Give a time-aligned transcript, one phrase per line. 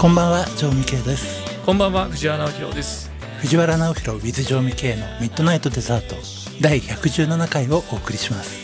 [0.00, 1.44] こんばんは、城美圭です。
[1.66, 3.10] こんばんは藤原直弘です
[3.40, 6.16] 藤原直弘 with 城美圭のミッドナイトデザート
[6.58, 8.58] 第117回をお送りします。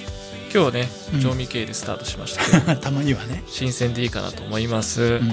[0.44, 3.44] 今日はねうん調味系でスタートしましたけど、 たまにはね。
[3.48, 5.32] 新鮮でいいかなと思います、うん、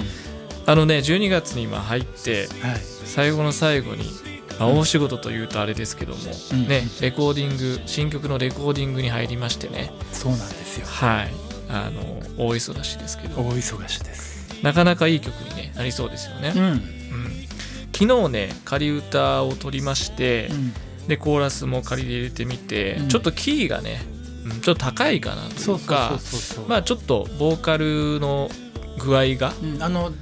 [0.66, 2.80] あのね12月に今入ってはい。
[3.06, 4.04] 最後の最後に、
[4.58, 6.20] まあ、大仕事というとあれですけども、
[6.52, 10.86] うんねレコーディング新曲のレコーディングに入りましてねそうなんですよ。
[10.86, 11.32] はい
[11.70, 14.43] あの大忙しですけど大忙しです。
[14.64, 16.62] なかなかいい曲に、ね、なりそうですよね、うん。
[16.62, 16.80] うん。
[17.92, 23.08] 昨日ね仮歌を取りまして、うん、でコーラスも仮で入れてみて、うん。
[23.08, 24.00] ちょっとキーがね、
[24.46, 26.18] うんちょっと高いかなといそうか。
[26.66, 28.48] まあちょっとボーカルの
[28.98, 30.12] 具合がうん、あの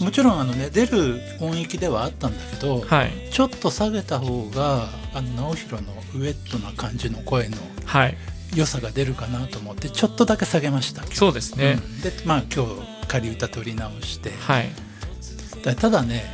[0.00, 3.12] もちろんあのね出る音域ではあったんだけど、はい。
[3.32, 8.16] ちょっと下げた方があの直弘のウエットな感じの声のはい
[8.54, 11.02] 良さが出るかなと思ってちょっとだけ下げました。
[11.04, 12.00] そうですね、うん。
[12.00, 14.70] でまあ今日仮歌取り直して、はい。
[15.62, 16.24] だただね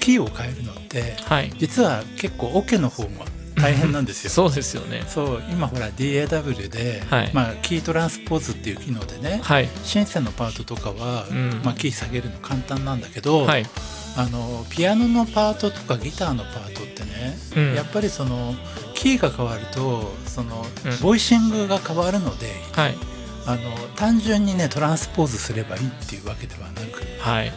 [0.00, 1.52] キーを変えるのってはい。
[1.58, 3.24] 実は結構オケの方も
[3.60, 4.30] 大変なんですよ。
[4.32, 5.04] そうですよね。
[5.06, 7.30] そう今ほら DAW で、はい。
[7.32, 9.68] まあ、キートランスポーズっていう機能でね、はい。
[9.84, 11.60] シンセのパートとかは、うん。
[11.62, 13.66] まあ、キー下げるの簡単なんだけど、はい
[14.16, 17.74] あのピアノのパートとかギターのパートってね、うん。
[17.74, 18.54] やっぱりその
[18.94, 20.98] キーが変わるとその、うん。
[21.00, 22.96] ボイシングが変わるのではい。
[23.46, 23.60] あの
[23.96, 27.52] 単純にねトランスポーズすればいいっていうわけではなく、はい。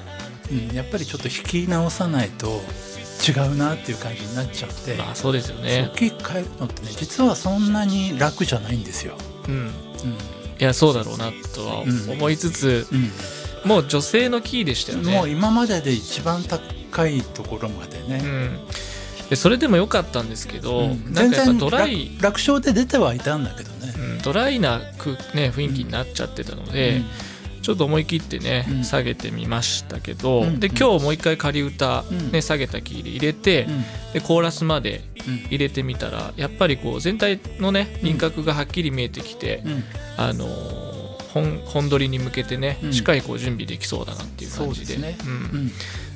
[0.51, 2.61] うん、やっぱりちょっと弾き直さないと
[3.27, 5.85] 違うなっていう感じになっちゃって、まあそうですよね。
[5.87, 9.17] そうキー変えるのってね実はそんなに楽じゃないんですよ。
[9.47, 9.55] うん。
[9.55, 9.67] うん。
[9.67, 9.71] い
[10.59, 12.11] やそうだろうなとはうん。
[12.11, 13.11] 思いつつ、うん
[13.65, 15.15] もう女性のキーでしたよね。
[15.15, 18.59] もう今までで一番高いところまでね、うん。
[19.29, 21.13] でそれでも良かったんですけど、うん。
[21.13, 23.93] なんかやっぱドライ楽楽勝で出てはいたんだけどね。
[23.97, 27.01] うんドライなく、ね、雰囲気になっちゃってたので、
[27.61, 28.83] ちょっと思い切ってね、うん。
[28.83, 30.59] 下げてみましたけど、うん。
[30.59, 32.31] で今日もう一回仮歌、うん。
[32.31, 33.83] ね下げたキーで入れて、うん。
[34.13, 35.35] でコーラスまでうん。
[35.47, 39.83] 入れてみたらやっぱりこう全体のね輪郭がはっきり見えてきて、うん。
[40.17, 40.92] あのー
[41.33, 42.93] 本本撮りに向けてね、うん。
[42.93, 44.93] しっかりこう準備できそうだなっていう感じで。
[44.93, 45.17] そうですね。
[45.25, 45.31] うん。
[45.31, 45.71] うん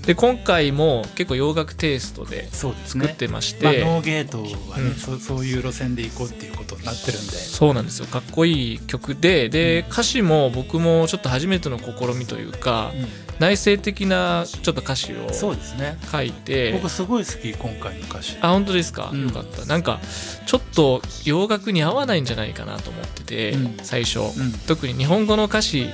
[0.08, 4.42] で今回も結構洋楽テイストで作ってまして、まあ、ノーゲート
[4.72, 4.96] はね、うん。
[4.96, 7.34] そそういう路線で行こうっていうことになってるんで。
[7.34, 8.06] そうなんですよ。
[8.06, 12.94] かっこいい曲でで歌詞も僕もちょっと初めての試みというか、
[13.40, 15.98] 内省的なちょっと歌詞をそうですね。
[16.10, 18.38] 書いて僕すごい好き今回の歌詞。
[18.40, 19.24] あ本当ですか、うん。
[19.26, 19.66] よかった。
[19.66, 20.00] なんか
[20.46, 23.78] ちょっと洋楽に合わないんじゃないかなと思ってて、うん。
[23.84, 24.54] 最初、うん。
[24.68, 25.92] 特に日本語の歌詞うん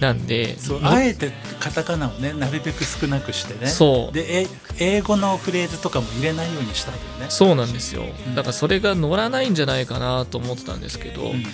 [0.00, 3.66] なんでうあえてカタカナをねなるべく少なくしてね。
[3.70, 4.14] そう。
[4.14, 4.46] でえ
[4.78, 7.26] 英語のフレーズとかも入れないようにしたんだよね。
[7.28, 8.34] そうなんですよ、ん。
[8.34, 11.44] だからそれが乗らないんじゃないかなと思ってたんですけど、うん。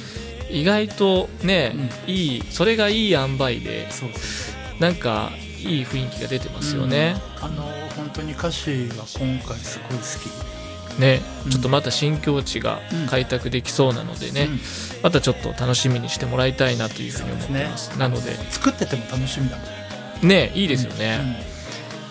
[0.51, 1.75] 意外とね、
[2.07, 4.81] ういいそれがいい塩梅でそうそうそう。
[4.81, 7.45] なんかいい雰囲気が出てますよね、うん。
[7.45, 7.63] あの
[7.97, 10.64] 本当に歌詞は今回すごい好き
[10.99, 11.51] ねうん。
[11.51, 14.61] ちょっとまた新境地が開拓できそうなのでね、うん。
[15.03, 17.99] またちょっと楽しみにしてもらいたいなというふうに思ってます。
[17.99, 18.35] なので。
[18.51, 19.57] 作ってても楽しみだ。
[19.57, 21.19] もんねいいですよね、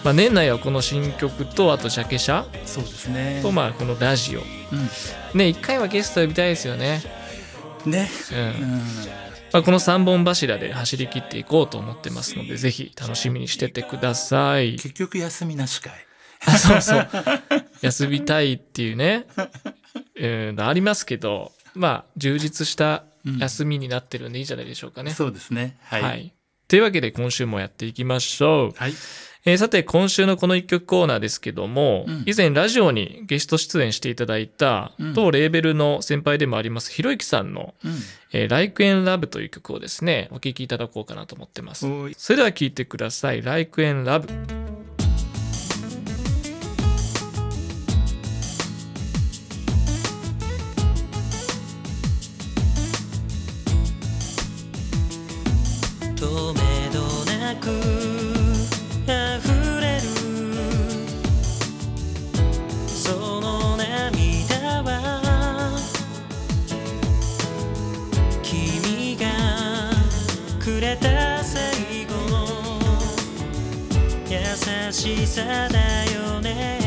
[0.03, 2.45] まあ、年内はこの新曲とあとジャケ写。
[2.53, 3.39] うんそうですね。
[3.41, 4.41] とまあこのラジオ。
[4.41, 7.01] うね一回はゲスト呼びたいですよね、
[7.85, 8.09] んね。
[8.31, 8.39] うん。
[8.39, 8.81] うん。
[9.53, 14.73] まあ、この3本柱で走り切っていこうと思ってますのでぜひ楽しみにしててください。
[14.73, 15.93] 結局休みなしかい。
[16.45, 17.07] あそうそう
[17.83, 19.25] 休みたいっていうね、
[20.19, 23.03] うん、ありますけどまあ充実した
[23.39, 25.77] 休みになってるんでいいんじゃないでしょうかね、そうですね。
[25.83, 26.25] ははい。
[26.27, 26.31] い、
[26.67, 28.93] というわけで今週もやっていきましょう、はい。
[29.45, 32.23] えーさて今週のこの一曲コーナーですけども、うん。
[32.25, 35.13] 以前ラジオにゲスト出演していただいた、うん。
[35.13, 37.91] 当レーベルの先輩でもありますひろゆきさんのうん
[38.31, 41.85] 「えー Like and Love」という曲をですねお聴きいただこうかなと思ってます。
[42.17, 44.27] それでは聴いてください「Like and Love」
[56.23, 57.67] とめどなく
[59.03, 59.11] 溢
[59.81, 60.03] れる。
[62.87, 64.89] その涙は
[68.41, 69.25] 君が
[70.63, 72.13] くれた最後。
[72.29, 72.47] の
[74.29, 76.82] 優しさだよね。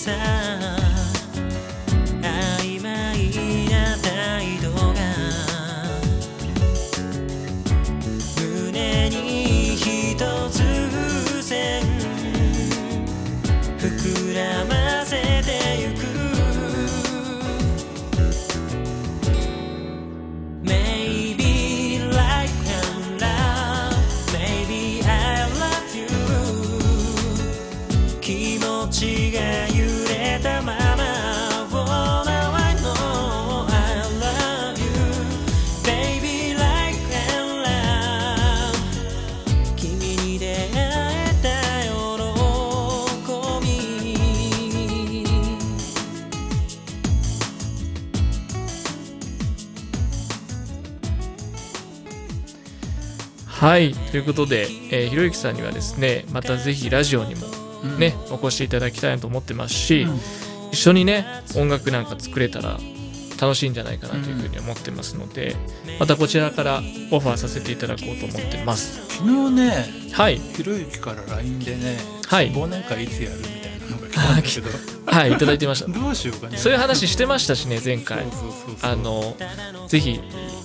[0.00, 0.49] さ
[53.60, 57.46] はいということで、えーひろゆきさんにはですねまたぜひラジオにも
[57.98, 60.06] ね、お越しいただきたいなと思ってますし、
[60.72, 61.26] 一緒にね
[61.56, 62.78] 音楽なんか作れたら
[63.38, 65.56] 楽しいんじゃないかなというふうに思ってますので、
[65.98, 69.18] またこちらからオファーさせていただこうと思ってます。
[69.18, 70.38] 昨日ねはい。
[70.38, 71.98] ひろゆきから LINE でね
[72.28, 72.50] はい。
[72.52, 74.68] 忘年会いつやるみたいなのが来たんだけど
[75.06, 75.88] はいいただいてました。
[75.92, 76.56] どうしようかね。
[76.56, 78.24] そういう話してましたしね前回。
[78.80, 79.36] あの
[79.88, 80.18] ぜひ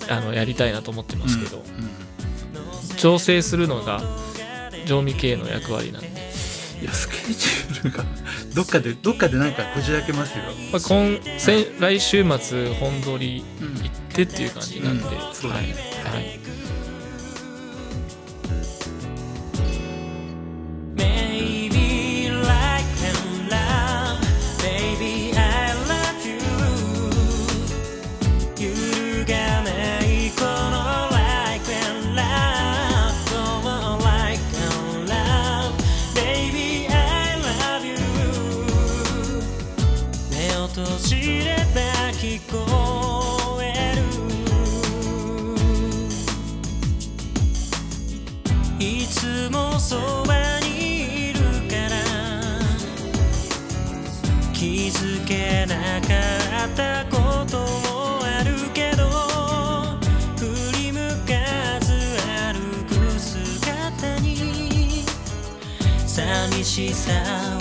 [0.07, 2.04] あのやりたいなと思ってますけど、うん
[2.95, 4.01] 調整するのが
[4.85, 6.07] 常味系の役割なんで、
[6.81, 8.03] いやスケジュールが
[8.53, 15.33] どっかでどっかでなんかこじ開けますよ、まあ、今先来週末本撮りうん行ってっていう感じなんで、うん。
[15.33, 15.67] そうだはい。
[15.67, 16.39] ねはい、
[66.75, 67.54] しさ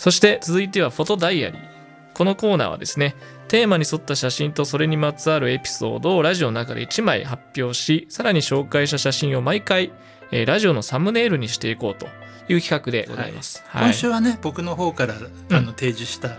[0.00, 1.60] そして続いてはフォトダイアリー。
[2.14, 3.14] このコーナーはですね
[3.48, 9.92] テーマに沿った写真とそれにまつわるエピソードをラジオの中で1枚発表しさらに紹介した写真を毎回、
[10.30, 12.06] えーラジオのサムネイルにしていこうと
[12.48, 13.84] いう企画でございます、はい。
[13.84, 16.30] 今週はね僕の方からあの提示した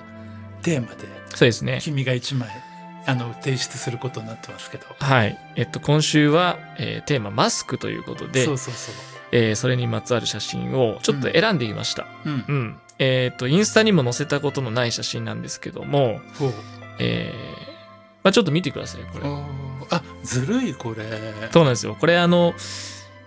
[0.63, 1.77] テーマでそうですね。
[1.83, 2.49] 君が一枚
[3.05, 4.87] あの提出することになってますけど。
[4.99, 5.37] はい。
[5.55, 8.95] えっと今週は、えーテーママスクということでそうそうそう。
[9.31, 12.07] えーそれにまつわる写真をちょっと選んでみました。
[12.25, 12.45] うん。
[12.47, 16.22] うん、えっとインスタにも載せたことのない写真なんですけども
[17.00, 17.72] えー
[18.24, 19.25] まあ、ちょっと見てくださいこれ。
[19.89, 21.03] あずるいこれ。
[21.51, 21.96] そうなんですよ。
[22.00, 22.53] これあの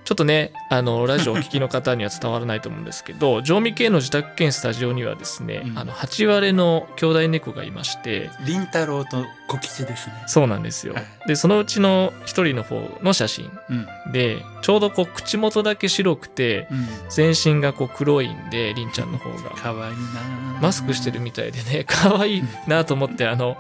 [0.05, 5.79] ちょっとねあのラジオお聞きの方には伝わらないと思うんですけど常味系の自宅兼スタジオにはですね、うん。
[5.79, 10.15] あの8割の兄弟猫がいまして凛太郎と小吉ですね。
[10.27, 10.95] そうなんですよ。
[10.95, 11.05] はい。
[11.27, 14.13] でそのうちの一人の方の写真うん。
[14.13, 16.87] でちょうどこう口元だけ白くてうん。
[17.09, 19.51] 全身がこう黒いんでりんちゃんの方が。
[19.51, 23.57] かわいいなマスクしてるみたいでね可愛いなと思ってあの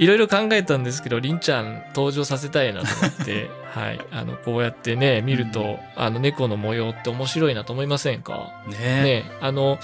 [0.00, 4.00] いろいろ考えたんですけどりんちゃん登場させたいなと思って はい。
[4.10, 8.50] あのこうやってね見ると、あの猫の模様って面白いなと思いませんか？
[8.66, 9.02] ね。
[9.04, 9.24] ね。
[9.40, 9.78] あの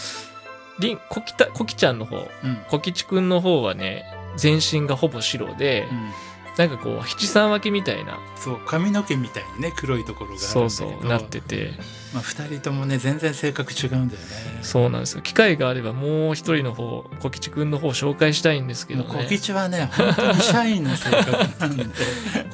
[0.81, 2.57] りんこきたこきちゃんの方うん。
[2.69, 4.05] こきちくんの方はね
[4.37, 6.11] 全身がほぼ白で、うん
[6.57, 8.19] なんかこう七三分けみたいな。
[8.37, 11.73] そう髪の毛みたいにね黒いところがそうそうなってて。
[12.15, 14.59] まあ、2人ともね全然性格違うんだよね。
[14.63, 15.23] そうなんですよ。
[15.23, 21.85] 機会があればもう一人の方こきちくんの方紹介したいんですけどもう小ね吉はね本当にシャイな性格なんで。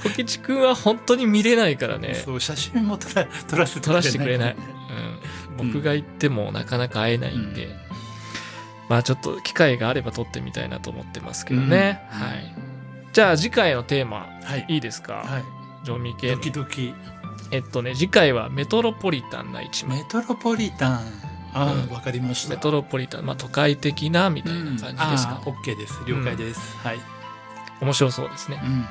[0.02, 2.14] こきちくんは本当に見れないからね。
[2.14, 4.56] そう写真も撮ら撮らせて撮らせてくれない、
[5.58, 5.70] うん、うん。
[5.70, 7.68] 僕が行ってもなかなか会えないんで、
[8.88, 12.20] まあちょっと機会があれば撮ってみたいなと思ってますけどね、うん。
[12.20, 12.71] はい
[13.12, 14.66] じゃあ次回のテーマはい。
[14.68, 15.44] いいですか、はい。
[15.84, 16.94] ジョミ系ドのキドキ。
[17.50, 19.98] えっとね次回はメトロポリタンな一枚。
[19.98, 20.92] メトロポリタン。
[20.94, 21.00] あ
[21.54, 21.90] あ、うん。
[21.90, 22.54] わかりました。
[22.54, 23.26] メトロポリタン。
[23.26, 26.00] まあ都会的なみたいな感じですか、ああ OK です。
[26.06, 27.00] 了解です、はい、
[27.82, 28.86] 面白そうですね、うん、はい。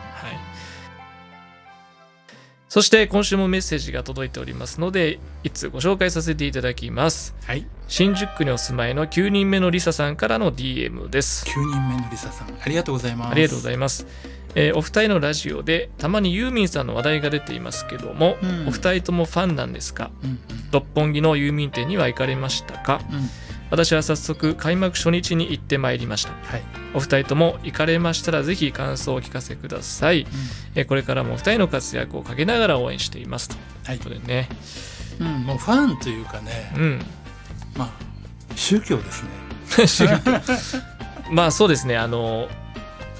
[2.71, 7.35] そして今週もメッセージが届いておりますので、いつご紹介させていただきます。
[7.45, 7.65] はい。
[7.89, 11.45] 新宿区にお住まいの9人目のリサさんからの DM です。
[11.47, 13.31] 9人目のリサさんありがとうございます。
[13.33, 14.07] ありがとうございます。
[14.55, 18.67] えーお二人のラジオでたまにユーミンさんの話題が出ていますけども、うん。
[18.69, 20.09] お二人ともファンなんですか？
[20.23, 20.39] うん
[20.71, 23.01] 六本木のユーミン店には行かれましたか？
[23.09, 23.29] うんうん
[23.71, 26.33] 私は早速開幕初日に行ってまいりました。
[26.33, 26.61] はい、
[26.93, 30.27] お二人とも行かれましたらぜひ感想をお聞かせください。
[30.75, 34.49] えーこれからもお二人の活躍をかけながら応援していますとはいいうことでね。
[35.19, 37.01] うん、もうファンというかね、うん。
[37.77, 37.91] まあ
[38.55, 40.19] 宗教ですね
[41.31, 41.97] まあそうですね。
[41.97, 42.49] あの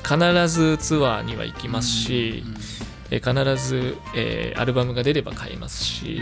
[0.04, 0.18] 必
[0.50, 2.44] ずツアーには行きますし、
[3.10, 6.22] えー必ず、えーアルバムが出れば買いますし、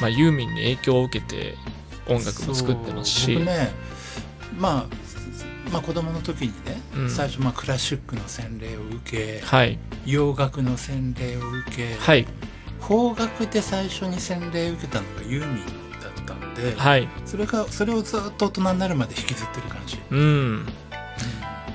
[0.00, 1.54] まあユーミンに影響を受けて
[2.08, 3.70] 音楽も作ってますし、ね
[4.58, 4.86] まあ
[5.70, 12.26] まあ子供の時にね、うん最初まあクラシックの洗礼を受けはい洋楽の洗礼を受け、はい
[12.80, 15.64] 邦楽で最初に洗礼を受けたのがユーミン
[16.00, 17.08] だったんで、はい。
[17.24, 20.66] それがそれをずっと大人になるまで引きずってる感じ、うん。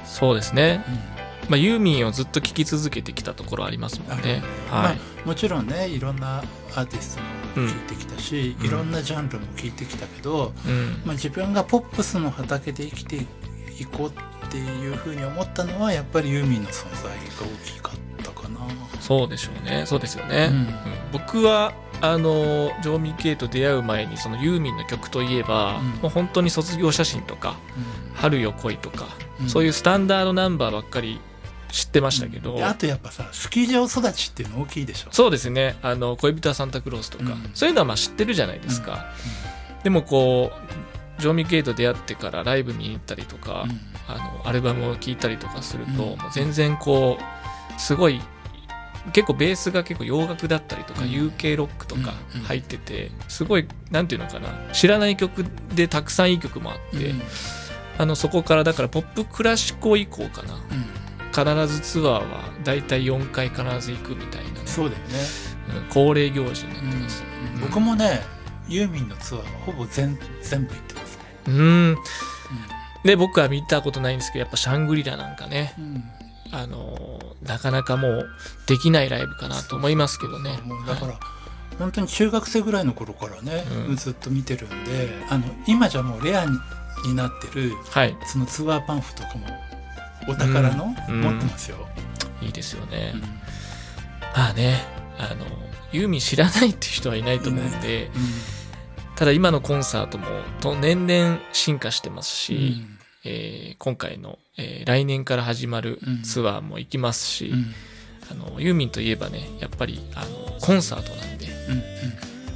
[0.05, 0.85] そうですね。
[0.87, 1.11] うん
[1.49, 4.41] まあユーミンをずっと聴き続けてきたところありますもんね。
[4.69, 4.95] はい。
[4.95, 11.01] まあ、もちろんねいろんなアーティストも聴いてきたし、うんいろんなジャンルも聴いてきたけど、うん。
[11.05, 14.09] まあ、自分がポップスの畑で生きていこう
[14.45, 18.59] っていうふうに思ったのはやっぱりユーミンの存在が大きかったかな。
[18.99, 19.85] そうでしょうね。
[19.85, 20.49] そうですよね。
[20.51, 20.73] うんうん
[21.11, 27.57] 僕はあのジョーミー・ケイと出会う前にそのユーミンの曲といえば、うんもう本当に卒業写真とか
[28.15, 29.07] 「春よ来い」とか、
[29.41, 31.19] うんそういうスタンダードナンバーばっかり
[31.71, 35.07] 知ってましたけど、であとやっぱさスキー場育ちっていうの大きいでしょ。
[35.11, 35.77] そうですね。
[35.81, 37.51] あの恋人はサンタクロースとか、うん。
[37.53, 39.05] そういうのはまあ知ってるじゃないですか、
[39.83, 40.51] でもこ
[41.17, 43.79] うジョーミー・ケイと出会ってからライブ見に行ったりとか、うん。
[44.07, 45.97] あのアルバムを聴いたりとかすると、うん。
[45.97, 48.19] もう全然こうすごい
[49.13, 51.09] 結構ベースが結構洋楽だったりとか、うん。
[51.09, 52.41] UK ロックとかうん。
[52.41, 57.21] 入っててすごいなんていうのかな知らない曲でたくさんいい曲もあって、うん。
[57.97, 60.55] あのそこからだからポップクラシコ以降かな。
[60.55, 61.00] うん
[61.31, 62.21] 必ずツアーは
[62.63, 65.19] だいたい4回必ず行くみたいなね、そうだよね、
[65.75, 67.23] うん恒例行事になってます。
[67.55, 68.21] うん僕もね
[68.67, 71.23] ユーミンのツアーはほぼ全全部行ってますね。
[71.47, 71.97] うん。
[73.03, 75.73] で僕は見たことないんですけどやっぱシャングリラなんかね。
[75.77, 76.03] うん。
[76.51, 78.29] あのーなかなかもう
[78.67, 80.59] できないライブかなと思いますけどね。
[80.87, 81.19] だから、
[81.79, 83.95] 本当に中学生ぐらいの頃からね、うん。
[83.95, 86.57] ずっと見てるんであの今じゃもうレアに
[87.05, 89.47] になってるはい、そのツアーパンフとかも
[90.27, 91.21] お宝の、うん。
[91.21, 91.87] 持ってますよ。
[92.41, 93.11] いいですよね。
[93.13, 93.21] うん。
[93.21, 94.81] まあね、
[95.17, 95.45] あの
[95.91, 98.09] ユーミン知らないっていう人はいないと思うんで、
[99.15, 100.25] ただ今のコンサートも
[100.61, 102.83] と年々進化してますし、
[103.23, 106.21] えー今回の、えー来年から始まるうん。
[106.23, 107.53] ツアーも行きますし、うん。
[107.53, 107.65] うん
[108.29, 111.83] あのユーミンといえばねやっぱりあのコンサートなんでうん。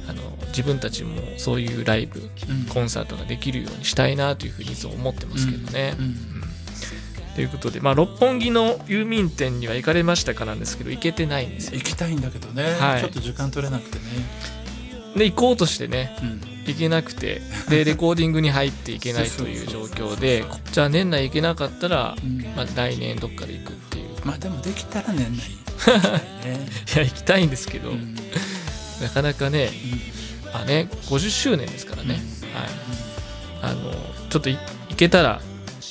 [0.08, 2.64] あの自分たちもそういうライブうん。
[2.72, 5.94] コンサートができるようにしたいなというふうにいつも思ってますけどね。
[7.36, 11.74] ということで、まあ、六本木のユーミン店には行かれましたかなんですけど行けてないんですよ。
[11.74, 11.84] 行。
[11.84, 13.00] きたいんだけどね、はい。
[13.02, 14.04] ちょっと時間取れなくてね。
[15.16, 16.40] で行こうとしてねうん。
[16.64, 22.38] 行けなくてで レコーディングに入っていけないという状況でじゃあ年内行けなかったら、うん。
[22.56, 24.06] まあ、来年どっかで行くっていう。
[24.24, 25.50] まあでもできたら年内。
[25.92, 26.68] 行きたいね。
[26.94, 28.14] いや行きたいんですけど、うん。
[29.02, 29.68] なかなかね
[30.54, 32.14] あね50周年ですからね、
[33.60, 33.72] はい。
[33.72, 33.92] あの
[34.30, 34.54] ちょっとい
[34.88, 35.42] いけたら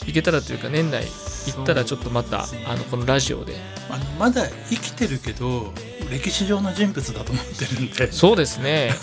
[0.08, 1.04] いけたらというか年内
[1.52, 3.56] 行ったらちょっとまたあのこのラジオで。
[3.90, 5.72] あのまだ生きてるけど
[6.10, 8.12] 歴史上の人物だと思ってるんで。
[8.12, 8.94] そうですね。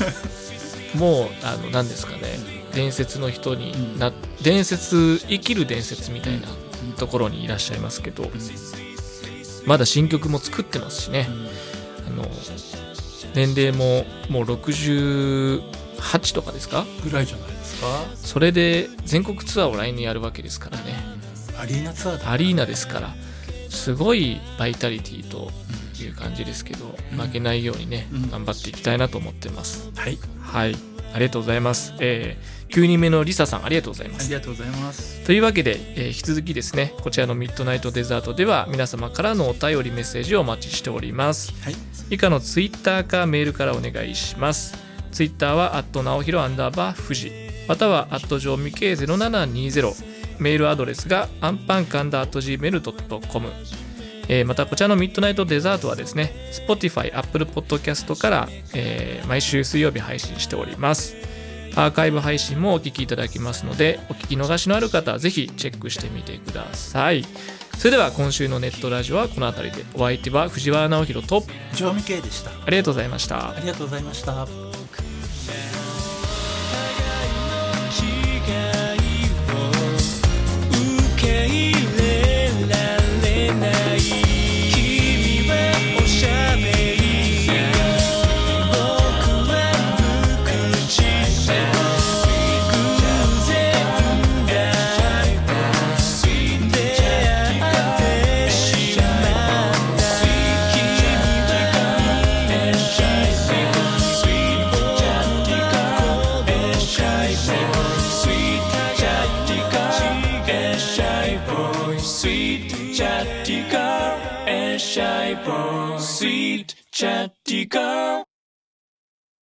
[0.95, 2.39] もうあの何ですかね。
[2.75, 6.49] 伝説の人にな、伝説生きる伝説みたいな
[6.97, 8.31] ところにいらっしゃいますけど
[9.67, 11.29] まだ新曲も作ってますしね。
[12.09, 12.27] あの
[13.35, 15.63] 年齢ももう68
[16.35, 16.87] とかですか？
[17.05, 17.87] ぐらいじゃないですか？
[18.17, 21.12] それで全国ツアーを来年やるわけですからね
[21.59, 23.15] アリーナツアーだアリーナですから
[23.69, 25.51] すごいバイタリティと
[26.03, 27.19] いう感じですけどうん。
[27.19, 28.31] 負けないようにねうん。
[28.31, 29.91] 頑張っていきたいなと思ってます。
[29.97, 30.19] はい。
[30.41, 30.77] はい。
[31.15, 34.27] ありがとうございます、えー、9人目のリサさんありがとうございます。
[34.27, 35.25] ありがとうございます。
[35.27, 41.53] というわけで、えー引き続きですねこちらのミッドナイトデザートでは皆様からのお便りメッセージをお待ちしております。
[41.63, 41.75] はい。
[42.11, 44.75] 以下のツイッターかメールからお願いします。
[45.13, 47.31] ツイッターはアット直弘アンダーバー富士
[47.69, 53.49] またはアット上未経0720メールアドレスがアンパンカンダー gmail.com
[54.29, 61.17] えーまたこちらのミッドナイトデザートはですね Spotify、Apple Podcast から、えー毎週水曜日配信しております。
[61.75, 67.25] アーカイブ配信もお聞きいただけますのでお聞き逃しのある方はぜひチェックしてみてください。
[67.79, 69.85] それでは今週のネットラジオはこの辺りで。
[69.95, 71.43] お相手は藤原直弘と
[71.75, 72.51] 常味系でした。
[72.51, 73.51] ありがとうございました。
[73.51, 74.72] ありがとうございました
[83.55, 84.22] ない